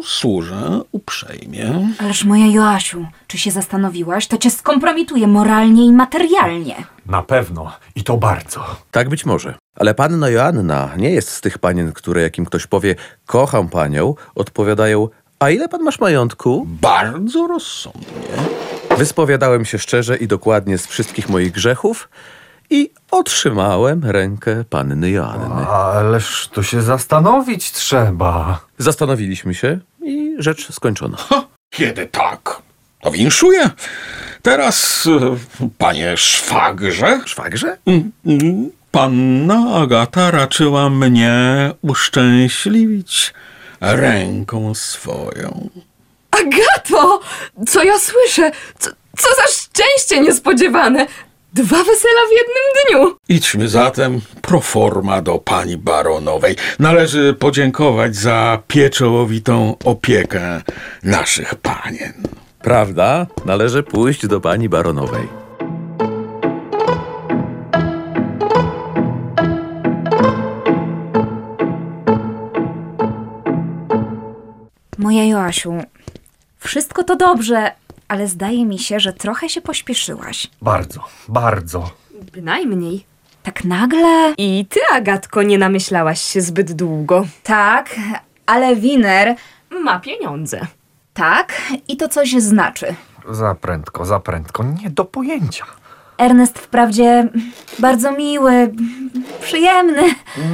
służę 0.05 0.81
uprzejmie. 0.93 1.89
Ależ 1.99 2.25
moja 2.25 2.47
Joasiu, 2.47 3.07
czy 3.27 3.39
się 3.39 3.51
zastanowiłaś? 3.51 4.27
To 4.27 4.39
cię 4.39 4.51
skompromituje 4.51 5.27
moralnie 5.27 5.87
i 5.87 5.93
materialnie. 5.93 6.77
Na 7.07 7.23
pewno. 7.23 7.73
I 7.97 8.05
to 8.05 8.17
bardzo. 8.17 8.65
Tak 8.91 9.09
być 9.09 9.27
może. 9.27 9.55
Ale 9.77 9.95
panna 9.95 10.29
Joanna 10.29 10.91
nie 10.97 11.11
jest 11.11 11.29
z 11.29 11.41
tych 11.41 11.59
panien, 11.59 11.93
które 11.93 12.23
jakim 12.23 12.45
ktoś 12.45 12.67
powie, 12.67 12.95
kocham 13.27 13.69
panią, 13.69 14.15
odpowiadają, 14.35 15.09
a 15.39 15.51
ile 15.51 15.69
pan 15.69 15.83
masz 15.83 16.01
majątku? 16.01 16.67
Bardzo 16.69 17.47
rozsądnie. 17.47 18.29
Wyspowiadałem 18.99 19.65
się 19.65 19.79
szczerze 19.79 20.17
i 20.17 20.27
dokładnie 20.29 20.79
z 20.79 20.87
wszystkich 20.87 21.29
moich 21.29 21.53
grzechów 21.53 22.09
i 22.71 22.91
otrzymałem 23.11 24.05
rękę 24.05 24.65
panny 24.71 25.11
Joanny. 25.11 25.67
Ależ 25.67 26.49
to 26.53 26.63
się 26.63 26.83
zastanowić 26.83 27.73
trzeba. 27.73 28.61
Zastanowiliśmy 28.79 29.55
się 29.55 29.79
i 30.05 30.35
rzecz 30.39 30.73
skończona. 30.73 31.17
Ha, 31.17 31.45
kiedy 31.71 32.07
tak? 32.07 32.63
To 33.01 33.11
winszuję. 33.11 33.71
Teraz, 34.43 35.07
e, 35.07 35.37
panie 35.79 36.17
szwagrze, 36.17 37.21
Szwagrze? 37.27 37.77
mm, 37.87 38.71
panna 38.93 39.75
Agata 39.75 40.31
raczyła 40.31 40.91
mnie 40.91 41.35
uszczęśliwić 41.83 43.35
ręką 43.81 44.75
swoją. 44.75 45.69
Agato! 46.31 47.21
Co 47.69 47.83
ja 47.83 47.99
słyszę? 47.99 48.51
Co, 48.79 48.91
co 49.19 49.29
za 49.37 49.53
szczęście 49.53 50.21
niespodziewane! 50.21 51.07
Dwa 51.55 51.77
wesela 51.77 52.21
w 52.29 52.33
jednym 52.33 52.65
dniu! 52.87 53.17
Idźmy 53.29 53.69
zatem 53.69 54.21
pro 54.43 54.61
forma 54.61 55.23
do 55.23 55.39
pani 55.39 55.77
baronowej. 55.77 56.57
Należy 56.79 57.35
podziękować 57.39 58.17
za 58.17 58.59
pieczołowitą 58.69 59.77
opiekę 59.85 60.63
naszych 61.03 61.55
panien. 61.55 62.13
Prawda? 62.63 63.27
Należy 63.45 63.83
pójść 63.83 64.27
do 64.27 64.41
pani 64.41 64.69
baronowej. 64.69 65.42
Moja 75.03 75.25
Joasiu, 75.25 75.73
wszystko 76.59 77.05
to 77.05 77.17
dobrze, 77.17 77.73
ale 78.09 78.29
zdaje 78.29 78.67
mi 78.67 78.79
się, 78.79 79.01
że 79.01 79.13
trochę 79.13 79.49
się 79.49 79.61
pośpieszyłaś. 79.61 80.47
Bardzo, 80.63 81.01
bardzo. 81.29 81.91
Bynajmniej. 82.33 83.05
Tak 83.43 83.65
nagle? 83.65 84.35
I 84.39 84.67
ty, 84.71 84.81
Agatko, 84.93 85.43
nie 85.43 85.59
namyślałaś 85.59 86.23
się 86.23 86.41
zbyt 86.41 86.73
długo. 86.73 87.27
Tak, 87.43 87.95
ale 88.47 88.77
Winer... 88.77 89.35
Ma 89.71 90.01
pieniądze. 90.01 90.61
Tak, 91.15 91.53
i 91.89 91.97
to 91.97 92.09
coś 92.09 92.31
znaczy. 92.33 92.95
Za 93.31 93.55
prędko, 93.55 94.05
za 94.05 94.21
prędko. 94.21 94.65
Nie 94.65 94.91
do 94.91 95.05
pojęcia. 95.05 95.65
Ernest 96.19 96.59
wprawdzie 96.59 97.29
bardzo 97.79 98.13
miły, 98.13 98.75
przyjemny, 99.41 100.03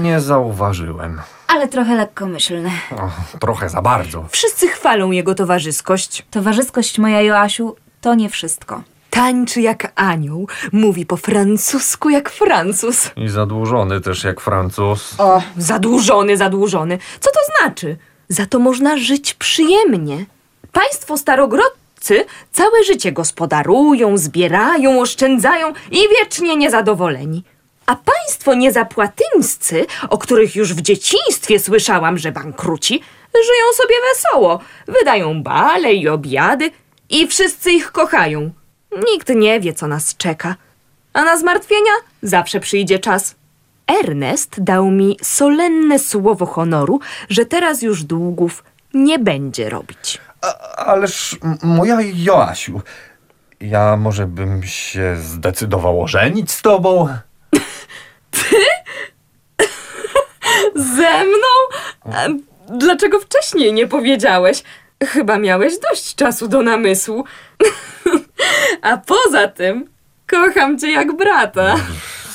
Nie 0.03 0.21
zauważyłem. 0.21 1.21
Ale 1.49 1.69
trochę 1.69 1.95
lekkomyślny. 1.95 2.71
O, 2.97 3.39
trochę 3.39 3.69
za 3.69 3.83
bardzo. 3.83 4.25
Wszyscy 4.31 4.69
chwalą 4.69 5.11
jego 5.11 5.35
towarzyskość. 5.35 6.27
Towarzyskość 6.31 6.99
moja 6.99 7.23
Joasiu 7.23 7.77
to 8.01 8.15
nie 8.15 8.29
wszystko. 8.29 8.83
Tańczy 9.11 9.61
jak 9.61 9.93
anioł, 9.95 10.49
mówi 10.73 11.07
po 11.07 11.17
francusku 11.17 12.11
jak 12.11 12.31
Francuz. 12.31 13.11
I 13.17 13.29
zadłużony 13.29 14.01
też 14.01 14.25
jak 14.25 14.41
Francuz. 14.41 15.15
O, 15.19 15.43
zadłużony, 15.57 16.37
zadłużony. 16.37 16.99
Co 17.21 17.31
to 17.31 17.41
znaczy? 17.59 17.97
Za 18.29 18.47
to 18.47 18.59
można 18.59 18.97
żyć 18.97 19.35
przyjemnie. 19.35 20.25
Państwo 20.73 21.19
starogrodcy 21.19 22.25
całe 22.53 22.85
życie 22.85 23.13
gospodarują, 23.13 24.17
zbierają, 24.19 25.01
oszczędzają 25.01 25.73
i 25.91 25.99
wiecznie 26.19 26.57
niezadowoleni. 26.57 27.45
A 27.89 27.97
państwo 27.97 28.55
niezapłatyńscy, 28.55 29.87
o 30.11 30.19
których 30.19 30.57
już 30.57 30.75
w 30.75 30.81
dzieciństwie 30.81 31.59
słyszałam, 31.59 32.19
że 32.19 32.33
bankruci, 32.33 33.01
żyją 33.35 33.65
sobie 33.75 33.95
wesoło, 34.15 34.61
wydają 34.89 35.43
bale 35.43 35.93
i 35.93 36.09
obiady 36.09 36.71
i 37.11 37.27
wszyscy 37.29 37.71
ich 37.73 37.93
kochają. 37.93 38.51
Nikt 39.13 39.29
nie 39.29 39.61
wie, 39.61 39.73
co 39.73 39.87
nas 39.87 40.17
czeka. 40.17 40.55
A 41.13 41.25
na 41.25 41.37
zmartwienia 41.39 41.91
zawsze 42.23 42.61
przyjdzie 42.61 42.99
czas. 42.99 43.35
Ernest 44.03 44.63
dał 44.63 44.91
mi 44.91 45.17
solenne 45.23 45.99
słowo 45.99 46.47
honoru, 46.47 47.01
że 47.31 47.45
teraz 47.47 47.83
już 47.83 48.03
długów 48.05 48.65
nie 48.95 49.19
będzie 49.19 49.71
robić. 49.71 50.19
Ależ 50.77 51.37
m- 51.43 51.59
moja 51.63 51.99
Joasiu, 52.15 52.81
ja 53.61 53.97
może 53.97 54.27
bym 54.27 54.63
się 54.63 55.17
zdecydował 55.17 56.03
ożenić 56.03 56.51
z 56.51 56.63
tobą? 56.63 57.09
Ze 60.97 61.25
mną? 61.25 61.55
Dlaczego 62.69 63.21
wcześniej 63.21 63.73
nie 63.73 63.87
powiedziałeś? 63.87 64.63
Chyba 65.05 65.39
miałeś 65.39 65.73
dość 65.91 66.15
czasu 66.15 66.49
do 66.49 66.63
namysłu. 66.63 67.25
A 68.83 68.97
poza 68.97 69.49
tym, 69.49 69.89
kocham 70.27 70.79
cię 70.79 70.91
jak 70.91 71.17
brata. 71.17 71.77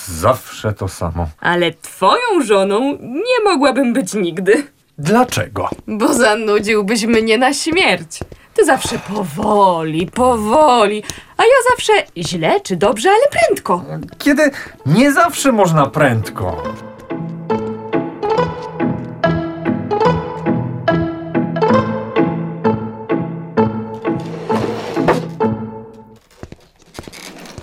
Zawsze 0.07 0.73
to 0.73 0.87
samo. 0.87 1.27
Ale 1.39 1.71
twoją 1.81 2.41
żoną 2.43 2.97
nie 3.01 3.43
mogłabym 3.43 3.93
być 3.93 4.13
nigdy. 4.13 4.63
Dlaczego? 4.97 5.69
Bo 5.87 6.13
zanudziłbyś 6.13 7.05
mnie 7.05 7.37
na 7.37 7.53
śmierć. 7.53 8.19
Ty 8.53 8.65
zawsze 8.65 8.99
powoli, 8.99 10.07
powoli, 10.07 11.03
a 11.37 11.43
ja 11.43 11.69
zawsze 11.69 11.93
źle 12.17 12.61
czy 12.61 12.75
dobrze, 12.75 13.09
ale 13.09 13.27
prędko. 13.31 13.83
Kiedy 14.17 14.51
nie 14.85 15.11
zawsze 15.13 15.51
można 15.51 15.85
prędko. 15.87 16.63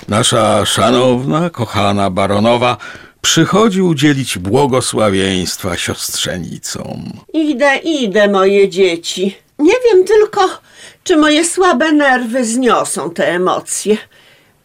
Nasza 0.09 0.67
szanowna, 0.67 1.51
kochana 1.51 2.11
baronowa 2.11 2.77
przychodzi 3.21 3.83
udzielić 3.83 4.39
błogosławieństwa 4.39 5.77
siostrzenicom. 5.77 7.13
Idę, 7.33 7.77
idę, 7.77 8.29
moje 8.29 8.69
dzieci. 8.69 9.37
Nie 9.61 9.75
wiem 9.85 10.05
tylko, 10.05 10.49
czy 11.05 11.17
moje 11.17 11.45
słabe 11.45 11.93
nerwy 11.93 12.45
zniosą 12.45 13.11
te 13.11 13.29
emocje. 13.29 13.97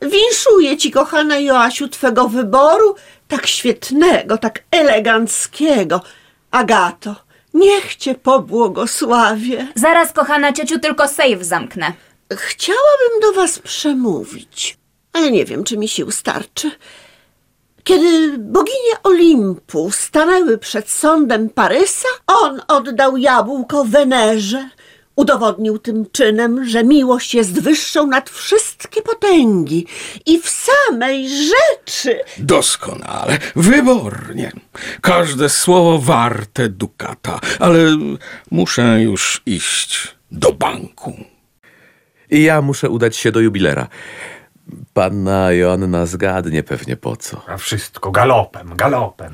Winszuję 0.01 0.77
ci, 0.77 0.91
kochana 0.91 1.39
Joasiu, 1.39 1.88
twego 1.88 2.29
wyboru, 2.29 2.95
tak 3.27 3.47
świetnego, 3.47 4.38
tak 4.38 4.63
eleganckiego. 4.71 6.01
Agato, 6.51 7.15
niech 7.53 7.95
cię 7.95 8.15
pobłogosławię. 8.15 9.67
Zaraz, 9.75 10.13
kochana 10.13 10.53
ciociu, 10.53 10.79
tylko 10.79 11.08
sejf 11.08 11.43
zamknę. 11.43 11.93
Chciałabym 12.34 13.19
do 13.21 13.34
was 13.34 13.60
przemówić, 13.60 14.77
ale 15.13 15.31
nie 15.31 15.45
wiem, 15.45 15.63
czy 15.63 15.77
mi 15.77 15.88
sił 15.88 16.12
starczy. 16.12 16.71
Kiedy 17.84 18.38
boginie 18.38 18.93
Olimpu 19.03 19.91
stanęły 19.91 20.58
przed 20.58 20.89
sądem 20.89 21.49
Parysa, 21.49 22.08
on 22.27 22.62
oddał 22.67 23.17
jabłko 23.17 23.86
Wenerze. 23.86 24.69
Udowodnił 25.15 25.80
tym 25.80 26.06
czynem, 26.12 26.65
że 26.65 26.84
miłość 26.84 27.36
jest 27.36 27.62
wyższą 27.62 28.08
nad 28.08 28.30
wszystkie 28.30 29.01
potęgi 29.01 29.88
i 30.25 30.39
w 30.39 30.49
samej 30.49 31.30
rzeczy 31.30 32.19
Doskonale, 32.38 33.38
wybornie. 33.56 34.51
Każde 35.01 35.49
słowo 35.49 35.99
warte 35.99 36.69
dukata, 36.69 37.39
ale 37.60 37.80
muszę 38.51 39.01
już 39.01 39.41
iść 39.45 40.15
do 40.32 40.54
banku. 40.54 41.13
I 42.32 42.43
ja 42.43 42.62
muszę 42.62 42.89
udać 42.89 43.15
się 43.15 43.32
do 43.32 43.39
jubilera. 43.39 43.88
Panna 44.93 45.51
Joanna 45.51 46.06
zgadnie 46.06 46.63
pewnie 46.63 46.97
po 46.97 47.15
co. 47.15 47.41
A 47.47 47.58
wszystko 47.58 48.12
galopem, 48.12 48.75
galopem. 48.75 49.34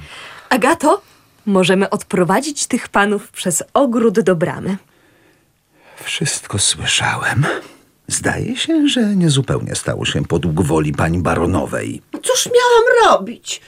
Agato, 0.49 1.01
możemy 1.45 1.89
odprowadzić 1.89 2.67
tych 2.67 2.89
panów 2.89 3.31
przez 3.31 3.63
ogród 3.73 4.19
do 4.19 4.35
bramy. 4.35 4.77
Wszystko 6.03 6.59
słyszałem. 6.59 7.45
Zdaje 8.07 8.57
się, 8.57 8.87
że 8.87 9.15
niezupełnie 9.15 9.75
stało 9.75 10.05
się 10.05 10.25
podług 10.25 10.61
woli 10.61 10.93
pani 10.93 11.17
baronowej. 11.19 12.01
cóż 12.23 12.45
miałam 12.45 13.17
robić? 13.19 13.61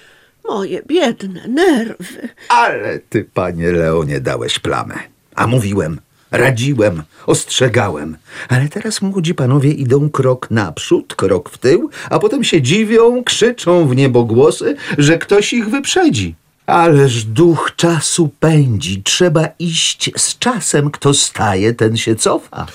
Moje 0.47 0.81
biedne 0.87 1.47
nerwy. 1.47 2.29
Ale 2.49 2.99
ty, 2.99 3.25
panie 3.33 3.71
Leonie, 3.71 4.19
dałeś 4.19 4.59
plamę. 4.59 4.95
A 5.35 5.47
mówiłem, 5.47 5.99
radziłem, 6.31 7.03
ostrzegałem. 7.25 8.17
Ale 8.49 8.69
teraz 8.69 9.01
młodzi 9.01 9.35
panowie 9.35 9.71
idą 9.71 10.09
krok 10.09 10.51
naprzód, 10.51 11.15
krok 11.15 11.49
w 11.49 11.57
tył, 11.57 11.89
a 12.09 12.19
potem 12.19 12.43
się 12.43 12.61
dziwią, 12.61 13.23
krzyczą 13.23 13.87
w 13.87 13.95
niebogłosy, 13.95 14.75
że 14.97 15.17
ktoś 15.17 15.53
ich 15.53 15.69
wyprzedzi. 15.69 16.35
Ależ 16.65 17.23
duch 17.23 17.71
czasu 17.75 18.29
pędzi. 18.39 19.03
Trzeba 19.03 19.47
iść 19.59 20.11
z 20.17 20.39
czasem. 20.39 20.91
Kto 20.91 21.13
staje, 21.13 21.73
ten 21.73 21.97
się 21.97 22.15
cofa. 22.15 22.65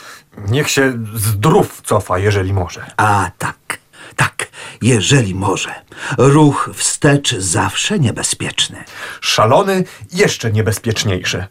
Niech 0.49 0.71
się 0.71 0.99
zdrów 1.15 1.83
cofa, 1.83 2.19
jeżeli 2.19 2.53
może. 2.53 2.91
A 2.97 3.31
tak, 3.39 3.79
tak, 4.17 4.49
jeżeli 4.83 5.35
może. 5.35 5.75
Ruch 6.19 6.71
wstecz 6.75 7.37
zawsze 7.37 7.99
niebezpieczny. 7.99 8.85
Szalony 9.21 9.85
jeszcze 10.13 10.53
niebezpieczniejszy. 10.53 11.47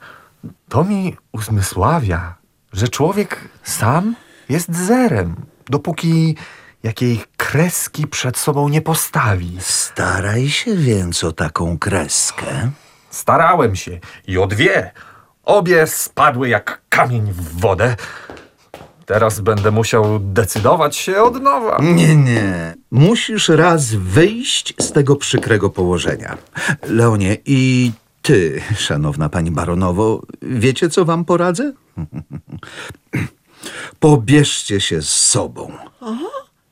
To 0.70 0.84
mi 0.84 1.18
uzmysławia, 1.32 2.36
że 2.74 2.88
człowiek 2.88 3.50
sam 3.64 4.16
jest 4.50 4.76
zerem, 4.76 5.36
dopóki 5.70 6.36
jakiej 6.84 7.24
kreski 7.38 8.08
przed 8.08 8.38
sobą 8.38 8.70
nie 8.70 8.82
postawi. 8.82 9.58
Staraj 9.60 10.50
się 10.50 10.76
więc 10.76 11.24
o 11.24 11.32
taką 11.32 11.78
kreskę. 11.78 12.72
Starałem 13.10 13.76
się 13.76 14.00
i 14.28 14.38
o 14.38 14.48
dwie. 14.48 14.92
Obie 15.44 15.88
spadły 15.88 16.50
jak 16.50 16.82
kamień 16.90 17.32
w 17.32 17.60
wodę. 17.60 17.96
Teraz 19.06 19.40
będę 19.40 19.72
musiał 19.72 20.20
decydować 20.20 20.96
się 20.96 21.24
od 21.24 21.42
nowa. 21.42 21.78
Nie, 21.82 22.16
nie. 22.16 22.76
Musisz 22.92 23.50
raz 23.50 23.94
wyjść 23.94 24.74
z 24.80 24.92
tego 24.92 25.16
przykrego 25.16 25.70
położenia. 25.70 26.38
Leonie, 26.84 27.38
i 27.46 27.92
ty, 28.22 28.62
szanowna 28.76 29.30
pani 29.30 29.52
baronowo, 29.52 30.22
wiecie, 30.42 30.90
co 30.90 31.06
wam 31.06 31.26
poradzę? 31.26 31.74
Pobierzcie 34.00 34.82
się 34.82 35.02
z 35.02 35.10
sobą. 35.10 35.72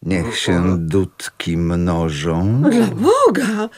Niech 0.06 0.40
się 0.40 0.78
dudki 0.80 1.58
mnożą. 1.58 2.62
Dla 2.62 2.88
Boga! 2.88 3.70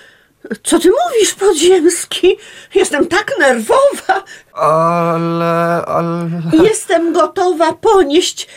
Co 0.63 0.79
ty 0.79 0.89
mówisz, 0.89 1.33
podziemski? 1.33 2.37
Jestem 2.75 3.07
tak 3.07 3.31
nerwowa. 3.39 4.23
Ale, 4.53 5.85
ale... 5.85 6.29
Jestem 6.63 7.13
gotowa 7.13 7.73
ponieść 7.73 8.47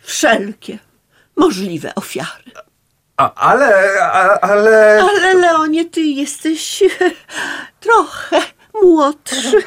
wszelkie 0.00 0.78
możliwe 1.36 1.94
ofiary. 1.94 2.52
A, 3.16 3.34
ale, 3.34 4.02
a, 4.02 4.40
ale... 4.40 5.00
Ale 5.02 5.34
Leonie, 5.34 5.84
ty 5.84 6.00
jesteś 6.00 6.82
trochę 7.80 8.40
młodszy. 8.82 9.62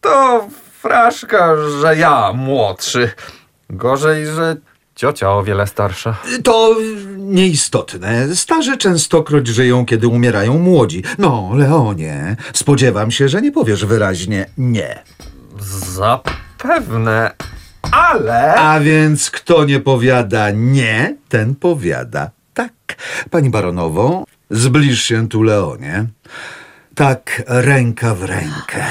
To 0.00 0.48
fraszka, 0.80 1.56
że 1.80 1.96
ja 1.96 2.32
młodszy. 2.32 3.10
Gorzej, 3.70 4.26
że 4.26 4.56
ciocia 5.00 5.30
o 5.30 5.42
wiele 5.42 5.66
starsza. 5.66 6.16
To 6.42 6.76
nieistotne. 7.16 8.36
Starzy 8.36 8.76
częstokroć 8.76 9.46
żyją, 9.46 9.86
kiedy 9.86 10.08
umierają 10.08 10.58
młodzi. 10.58 11.02
No, 11.18 11.50
Leonie, 11.54 12.36
spodziewam 12.52 13.10
się, 13.10 13.28
że 13.28 13.42
nie 13.42 13.52
powiesz 13.52 13.84
wyraźnie 13.84 14.46
nie. 14.58 15.02
Zapewne. 15.94 17.30
ale... 17.92 18.54
A 18.54 18.80
więc 18.80 19.30
kto 19.30 19.64
nie 19.64 19.80
powiada 19.80 20.50
nie, 20.50 21.16
ten 21.28 21.54
powiada 21.54 22.30
tak. 22.54 22.72
Pani 23.30 23.50
baronowo, 23.50 24.24
zbliż 24.50 25.02
się 25.02 25.28
tu, 25.28 25.42
Leonie. 25.42 26.06
Tak, 26.94 27.42
ręka 27.46 28.14
w 28.14 28.24
rękę. 28.24 28.84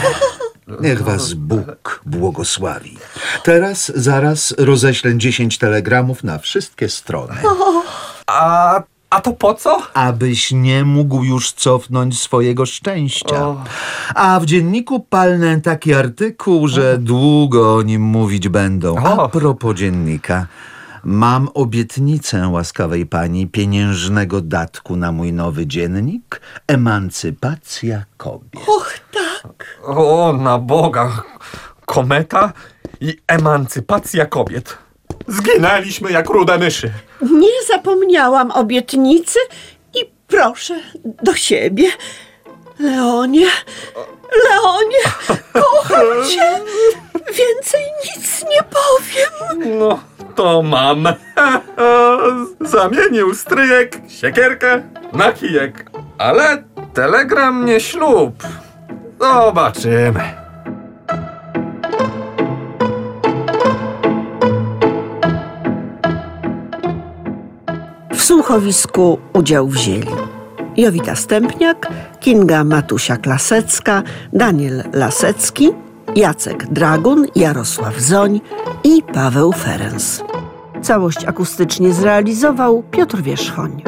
Niech 0.82 1.02
was 1.02 1.34
Bóg 1.34 2.02
błogosławi. 2.06 2.98
Teraz, 3.44 3.92
zaraz 3.96 4.54
roześlę 4.58 5.18
10 5.18 5.58
telegramów 5.58 6.24
na 6.24 6.38
wszystkie 6.40 6.90
strony. 6.90 7.36
A, 8.28 8.82
a 9.10 9.22
to 9.22 9.32
po 9.34 9.54
co? 9.54 9.82
abyś 9.94 10.52
nie 10.52 10.86
mógł 10.86 11.24
już 11.24 11.52
cofnąć 11.52 12.20
swojego 12.20 12.66
szczęścia. 12.66 13.56
A 14.16 14.40
w 14.40 14.46
dzienniku 14.46 15.00
palnę 15.00 15.62
taki 15.62 15.94
artykuł, 15.94 16.68
że 16.68 16.98
długo 16.98 17.76
o 17.76 17.82
nim 17.82 18.02
mówić 18.02 18.50
będą. 18.50 18.98
A 18.98 19.24
O. 19.24 19.30
propos 19.30 19.76
dziennika. 19.76 20.48
Mam 21.04 21.50
obietnicę 21.54 22.48
łaskawej 22.48 23.06
pani 23.06 23.48
pieniężnego 23.48 24.42
datku 24.42 24.96
na 24.96 25.12
mój 25.12 25.34
nowy 25.34 25.68
dziennik 25.68 26.42
Emancypacja 26.68 28.04
kobiet. 28.18 28.64
Och, 28.68 28.94
tak. 29.14 29.80
O, 29.84 30.34
na 30.34 30.58
Boga. 30.58 31.24
Kometa 31.86 32.54
i 33.02 33.18
emancypacja 33.28 34.26
kobiet. 34.26 34.78
Zginęliśmy 35.28 36.12
jak 36.12 36.30
rude 36.30 36.58
myszy. 36.58 36.92
Nie 37.22 37.64
zapomniałam 37.68 38.52
obietnicy 38.52 39.40
i 39.96 40.00
proszę 40.28 40.80
do 41.24 41.36
siebie. 41.36 41.90
Leonie, 42.80 43.48
Leonie, 44.50 45.04
kocham 45.54 46.06
cię. 46.30 46.62
Więcej 47.14 47.82
nic 48.06 48.46
nie 48.50 48.64
powiem. 48.64 49.80
No, 49.80 50.00
to 50.40 50.64
mam. 50.64 51.08
Zamienił 52.74 53.36
stryjek, 53.36 54.02
siekierkę 54.08 54.82
na 55.14 55.32
kijek. 55.32 55.92
Ale 56.18 56.64
telegram 56.94 57.66
nie 57.66 57.80
ślub. 57.80 58.44
Zobaczymy. 59.20 60.24
W 68.14 68.22
słuchowisku 68.22 69.20
udział 69.34 69.68
wzięli 69.68 70.08
Jowita 70.78 71.16
Stępniak, 71.16 71.88
Kinga 72.20 72.64
Matusia-Klasecka, 72.64 74.02
Daniel 74.34 74.84
Lasecki, 74.94 75.70
Jacek 76.16 76.68
Dragun, 76.68 77.26
Jarosław 77.36 78.00
Zoń 78.00 78.42
i 78.84 79.04
Paweł 79.14 79.52
Ferenc. 79.54 80.22
Całość 80.82 81.26
akustycznie 81.26 81.94
zrealizował 81.94 82.84
Piotr 82.92 83.22
Wierzchoń. 83.22 83.82